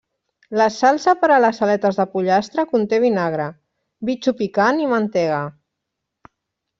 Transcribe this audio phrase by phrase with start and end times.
[0.59, 3.45] La salsa per a les aletes de pollastre conté vinagre,
[4.09, 5.43] bitxo picant i mantega.